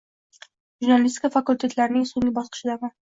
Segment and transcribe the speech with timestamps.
[0.85, 2.95] Jurnalistika fakultetlarining so‘nggi bosqichidaman.